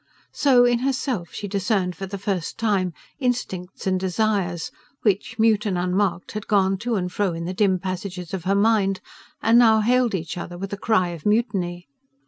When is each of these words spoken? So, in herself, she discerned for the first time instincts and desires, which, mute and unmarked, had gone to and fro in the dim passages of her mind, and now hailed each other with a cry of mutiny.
So, 0.33 0.65
in 0.65 0.79
herself, 0.79 1.31
she 1.31 1.47
discerned 1.47 1.95
for 1.95 2.07
the 2.07 2.17
first 2.17 2.57
time 2.57 2.91
instincts 3.19 3.85
and 3.85 3.99
desires, 3.99 4.71
which, 5.03 5.37
mute 5.37 5.63
and 5.67 5.77
unmarked, 5.77 6.31
had 6.31 6.47
gone 6.47 6.79
to 6.79 6.95
and 6.95 7.11
fro 7.13 7.33
in 7.33 7.45
the 7.45 7.53
dim 7.53 7.77
passages 7.77 8.33
of 8.33 8.45
her 8.45 8.55
mind, 8.55 8.99
and 9.43 9.59
now 9.59 9.81
hailed 9.81 10.15
each 10.15 10.39
other 10.39 10.57
with 10.57 10.73
a 10.73 10.75
cry 10.77 11.09
of 11.09 11.23
mutiny. 11.23 11.87